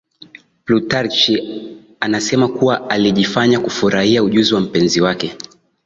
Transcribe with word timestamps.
Plutarch 0.65 1.31
anasema 1.99 2.47
kuwa 2.47 2.89
alijifanya 2.89 3.59
kufurahia 3.59 4.23
ujuzi 4.23 4.53
wa 4.53 4.61
mpenzi 4.61 5.01
wake 5.01 5.37